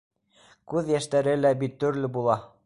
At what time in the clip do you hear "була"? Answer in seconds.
2.17-2.41